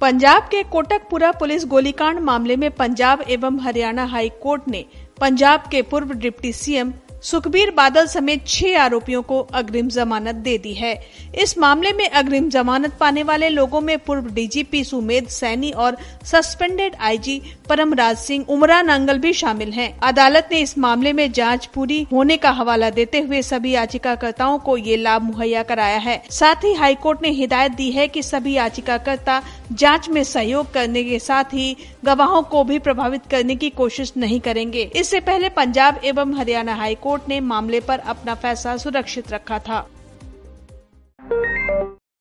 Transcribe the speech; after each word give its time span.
पंजाब 0.00 0.42
के 0.50 0.62
कोटकपुरा 0.62 1.30
पुलिस 1.32 1.64
गोलीकांड 1.66 2.18
मामले 2.20 2.56
में 2.56 2.70
पंजाब 2.70 3.22
एवं 3.28 3.58
हरियाणा 3.60 4.04
हाई 4.04 4.28
कोर्ट 4.42 4.68
ने 4.68 4.84
पंजाब 5.20 5.62
के 5.70 5.80
पूर्व 5.82 6.12
डिप्टी 6.16 6.52
सीएम 6.52 6.92
सुखबीर 7.22 7.70
बादल 7.70 8.06
समेत 8.06 8.46
छह 8.46 8.78
आरोपियों 8.80 9.22
को 9.22 9.38
अग्रिम 9.54 9.88
जमानत 9.88 10.34
दे 10.34 10.56
दी 10.58 10.72
है। 10.72 10.92
इस 11.34 11.56
मामले 11.58 11.92
में 11.92 12.08
अग्रिम 12.08 12.48
जमानत 12.48 12.92
पाने 13.00 13.22
वाले 13.22 13.48
लोगों 13.48 13.80
में 13.80 13.98
पूर्व 13.98 14.26
डीजीपी 14.34 14.82
सुमेध 14.84 15.28
सैनी 15.28 15.70
और 15.70 15.96
सस्पेंडेड 16.24 16.96
आईजी 17.00 17.40
परमराज 17.68 18.16
सिंह 18.16 18.44
उमरा 18.48 18.80
नांगल 18.82 19.18
भी 19.18 19.32
शामिल 19.32 19.72
हैं। 19.72 19.88
अदालत 20.00 20.48
ने 20.52 20.60
इस 20.60 20.76
मामले 20.78 21.12
में 21.12 21.30
जाँच 21.32 21.66
पूरी 21.66 22.02
होने 22.12 22.36
का 22.36 22.50
हवाला 22.50 22.90
देते 22.90 23.20
हुए 23.20 23.42
सभी 23.42 23.70
याचिकाकर्ताओं 23.70 24.58
को 24.58 24.76
ये 24.76 24.96
लाभ 24.96 25.22
मुहैया 25.22 25.62
कराया 25.62 25.98
है। 25.98 26.22
साथ 26.30 26.64
ही 26.64 26.72
हाईकोर्ट 26.74 27.22
ने 27.22 27.30
हिदायत 27.30 27.72
दी 27.72 27.90
है 27.90 28.08
की 28.08 28.22
सभी 28.22 28.52
याचिकाकर्ता 28.52 29.42
जाँच 29.72 30.08
में 30.08 30.22
सहयोग 30.24 30.72
करने 30.72 31.04
के 31.04 31.18
साथ 31.18 31.54
ही 31.54 31.76
गवाहों 32.04 32.42
को 32.42 32.64
भी 32.64 32.78
प्रभावित 32.78 33.26
करने 33.30 33.56
की 33.56 33.70
कोशिश 33.72 34.12
नहीं 34.16 34.40
करेंगे। 34.40 34.90
इससे 34.96 35.20
पहले 35.20 35.48
पंजाब 35.50 36.00
एवं 36.04 36.34
हरियाणा 36.34 36.74
हाईकोर्ट 36.74 37.06
ने 37.28 37.40
मामले 37.40 37.80
पर 37.80 37.98
अपना 37.98 38.34
फैसला 38.34 38.76
सुरक्षित 38.76 39.30
रखा 39.30 39.58
था। 39.58 39.88